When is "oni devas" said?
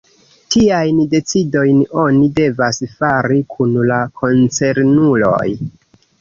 2.03-2.79